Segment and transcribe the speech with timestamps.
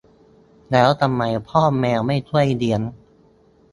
[0.71, 2.81] แล้วทำไมพ่อแมวไม่ช่วยเลี้ยง